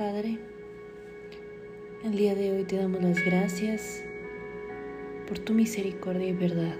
[0.00, 0.38] Padre,
[2.06, 4.02] el día de hoy te damos las gracias
[5.28, 6.74] por tu misericordia y verdad.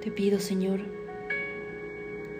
[0.00, 0.80] Te pido, Señor,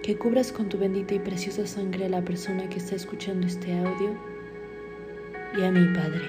[0.02, 3.78] que cubras con tu bendita y preciosa sangre a la persona que está escuchando este
[3.78, 4.18] audio
[5.58, 6.28] y a mi Padre.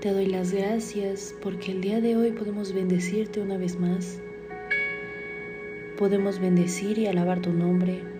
[0.00, 4.20] Te doy las gracias porque el día de hoy podemos bendecirte una vez más.
[5.96, 8.17] Podemos bendecir y alabar tu nombre.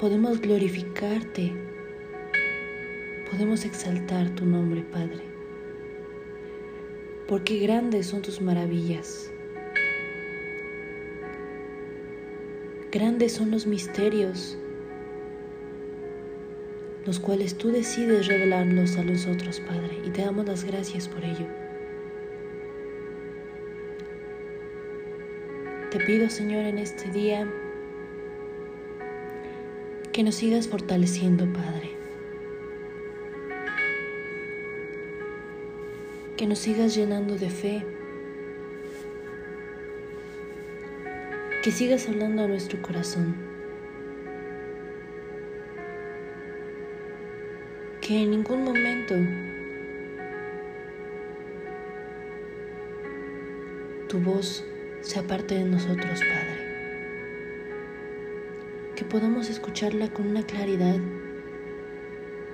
[0.00, 1.52] Podemos glorificarte.
[3.30, 5.20] Podemos exaltar tu nombre, Padre.
[7.28, 9.30] Porque grandes son tus maravillas.
[12.90, 14.56] Grandes son los misterios,
[17.04, 21.46] los cuales tú decides revelarlos a nosotros, Padre, y te damos las gracias por ello.
[25.90, 27.46] Te pido, Señor, en este día
[30.12, 31.90] que nos sigas fortaleciendo, Padre.
[36.36, 37.84] Que nos sigas llenando de fe
[41.62, 43.34] que sigas hablando a nuestro corazón.
[48.00, 49.14] Que en ningún momento
[54.08, 54.64] tu voz
[55.02, 56.59] se aparte de nosotros, Padre.
[59.00, 60.98] Que podamos escucharla con una claridad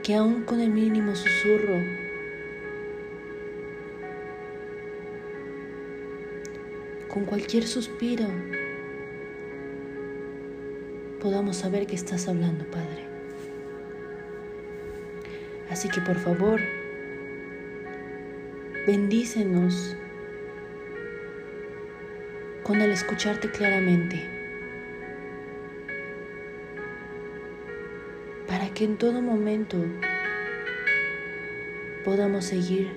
[0.05, 1.75] que aún con el mínimo susurro
[7.09, 8.29] con cualquier suspiro
[11.21, 13.09] podamos saber que estás hablando, Padre.
[15.69, 16.61] Así que por favor,
[18.87, 19.97] bendícenos
[22.63, 24.36] con el escucharte claramente,
[28.77, 29.79] que en todo momento
[32.05, 32.91] podamos seguir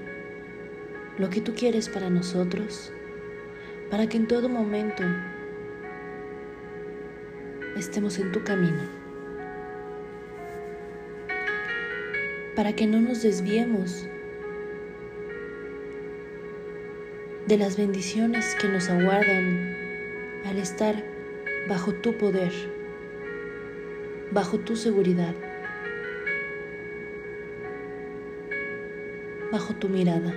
[1.17, 2.91] lo que tú quieres para nosotros,
[3.89, 5.03] para que en todo momento
[7.77, 8.83] estemos en tu camino.
[12.57, 14.05] Para que no nos desviemos
[17.47, 19.77] de las bendiciones que nos aguardan
[20.45, 21.01] al estar
[21.69, 22.51] bajo tu poder,
[24.33, 25.33] bajo tu seguridad,
[29.51, 30.33] bajo tu mirada.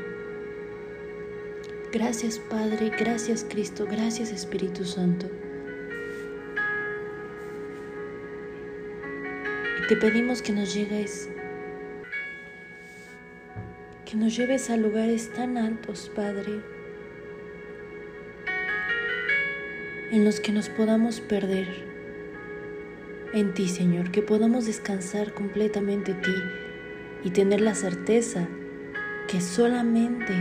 [1.93, 5.27] Gracias Padre, gracias Cristo, gracias Espíritu Santo.
[9.89, 11.28] Te pedimos que nos llegues,
[14.06, 16.62] que nos lleves a lugares tan altos, Padre,
[20.11, 21.69] en los que nos podamos perder
[23.34, 26.34] en ti, Señor, que podamos descansar completamente en ti
[27.25, 28.49] y tener la certeza
[29.32, 30.34] que solamente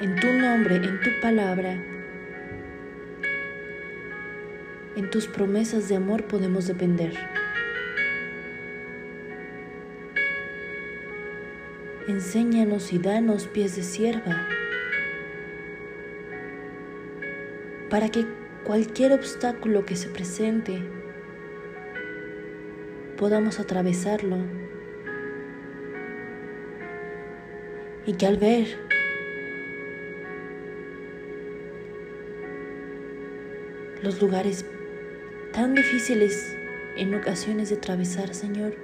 [0.00, 1.74] en tu nombre, en tu palabra,
[4.96, 7.12] en tus promesas de amor podemos depender.
[12.08, 14.48] enséñanos y danos pies de sierva,
[17.90, 18.26] para que
[18.64, 20.82] cualquier obstáculo que se presente
[23.18, 24.61] podamos atravesarlo
[28.06, 28.66] y que al ver
[34.02, 34.64] los lugares
[35.52, 36.56] tan difíciles
[36.96, 38.74] en ocasiones de atravesar, Señor,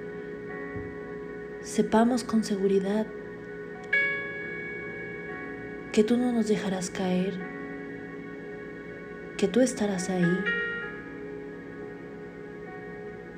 [1.61, 3.05] sepamos con seguridad
[5.91, 7.33] que tú no nos dejarás caer,
[9.37, 10.37] que tú estarás ahí,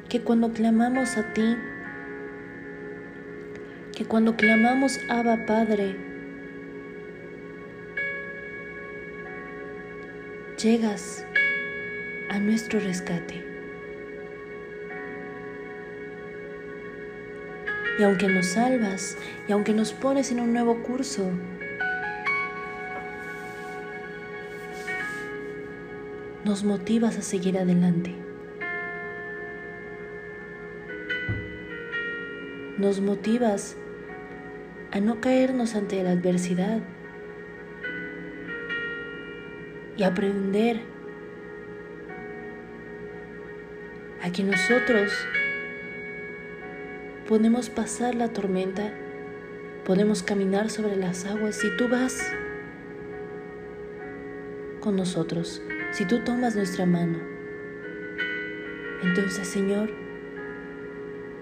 [0.10, 1.56] que cuando clamamos a ti,
[4.02, 5.96] que cuando clamamos Abba Padre,
[10.58, 11.24] llegas
[12.32, 13.46] a nuestro rescate.
[18.00, 21.30] Y aunque nos salvas y aunque nos pones en un nuevo curso,
[26.44, 28.16] nos motivas a seguir adelante.
[32.80, 33.78] Nos motivas
[34.92, 36.80] a no caernos ante la adversidad
[39.96, 40.82] y aprender
[44.22, 45.12] a que nosotros
[47.28, 48.94] podemos pasar la tormenta,
[49.86, 52.22] podemos caminar sobre las aguas si tú vas
[54.82, 55.62] con nosotros,
[55.92, 57.20] si tú tomas nuestra mano.
[59.04, 59.90] Entonces, Señor,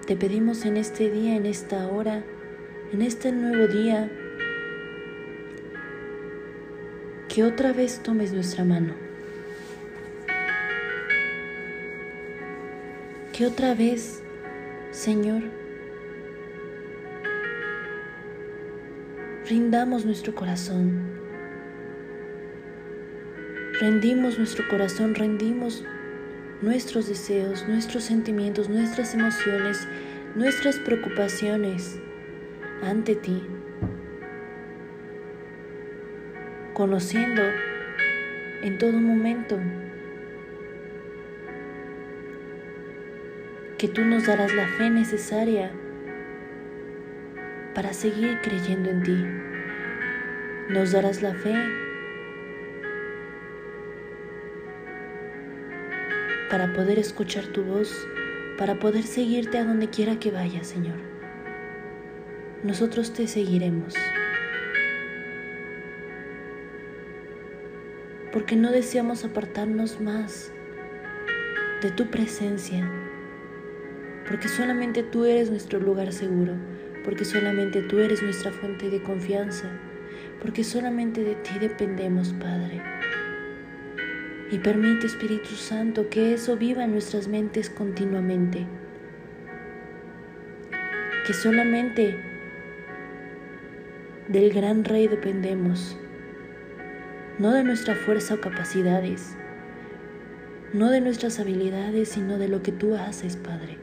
[0.06, 2.24] te pedimos en este día, en esta hora,
[2.92, 4.10] en este nuevo día,
[7.28, 8.94] que otra vez tomes nuestra mano.
[13.32, 14.22] Que otra vez,
[14.90, 15.42] Señor,
[19.48, 21.20] rindamos nuestro corazón.
[23.80, 25.84] Rendimos nuestro corazón, rendimos
[26.60, 29.86] nuestros deseos, nuestros sentimientos, nuestras emociones,
[30.34, 32.00] nuestras preocupaciones
[32.82, 33.42] ante ti,
[36.74, 37.42] conociendo
[38.62, 39.58] en todo momento
[43.78, 45.72] que tú nos darás la fe necesaria
[47.74, 49.26] para seguir creyendo en ti.
[50.68, 51.54] Nos darás la fe
[56.50, 58.06] para poder escuchar tu voz,
[58.58, 61.09] para poder seguirte a donde quiera que vayas, Señor.
[62.62, 63.94] Nosotros te seguiremos.
[68.32, 70.52] Porque no deseamos apartarnos más
[71.80, 72.86] de tu presencia.
[74.28, 76.52] Porque solamente tú eres nuestro lugar seguro.
[77.02, 79.70] Porque solamente tú eres nuestra fuente de confianza.
[80.42, 82.82] Porque solamente de ti dependemos, Padre.
[84.50, 88.66] Y permite, Espíritu Santo, que eso viva en nuestras mentes continuamente.
[91.26, 92.29] Que solamente
[94.30, 95.98] del gran Rey dependemos,
[97.38, 99.36] no de nuestra fuerza o capacidades,
[100.72, 103.76] no de nuestras habilidades, sino de lo que tú haces, Padre,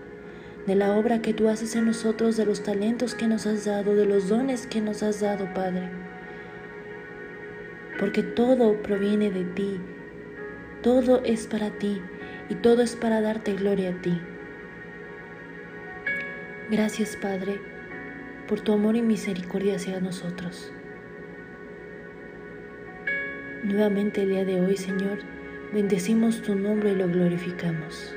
[0.66, 3.96] de la obra que tú haces en nosotros, de los talentos que nos has dado,
[3.96, 5.90] de los dones que nos has dado, Padre.
[8.00, 9.80] Porque todo proviene de ti
[10.88, 12.02] todo es para ti
[12.50, 14.22] y todo es para darte gloria a ti.
[16.70, 17.60] Gracias Padre
[18.48, 20.72] por tu amor y misericordia hacia nosotros.
[23.64, 25.20] Nuevamente el día de hoy, Señor,
[25.74, 28.16] bendecimos tu nombre y lo glorificamos.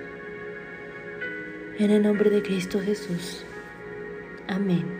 [1.78, 3.44] En el nombre de Cristo Jesús.
[4.46, 4.99] Amén.